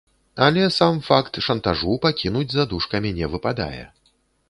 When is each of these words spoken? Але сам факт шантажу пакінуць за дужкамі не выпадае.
Але 0.45 0.63
сам 0.77 0.95
факт 1.09 1.37
шантажу 1.49 1.91
пакінуць 2.07 2.49
за 2.57 2.67
дужкамі 2.75 3.15
не 3.23 3.33
выпадае. 3.37 3.83